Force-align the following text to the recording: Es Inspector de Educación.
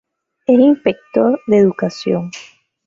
Es 0.47 0.57
Inspector 0.57 1.39
de 1.45 1.57
Educación. 1.59 2.31